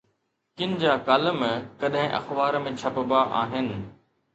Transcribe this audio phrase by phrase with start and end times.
[0.57, 1.39] ڪن جا ڪالم
[1.85, 3.75] ڪڏهن اخبار ۾ ڇپبا آهن.